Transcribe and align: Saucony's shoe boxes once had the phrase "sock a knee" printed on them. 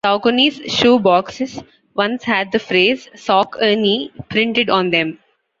Saucony's 0.03 0.59
shoe 0.73 0.97
boxes 0.97 1.61
once 1.93 2.23
had 2.23 2.51
the 2.51 2.57
phrase 2.57 3.07
"sock 3.13 3.57
a 3.61 3.75
knee" 3.75 4.11
printed 4.31 4.67
on 4.67 4.89
them. 4.89 5.19